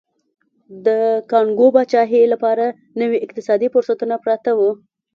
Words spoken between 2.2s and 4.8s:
لپاره نوي اقتصادي فرصتونه پراته وو.